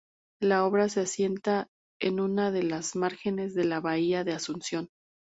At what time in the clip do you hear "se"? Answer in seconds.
0.89-1.01